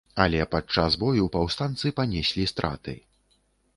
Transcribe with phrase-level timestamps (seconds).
[0.23, 2.99] Але падчас бою паўстанцы панеслі страты.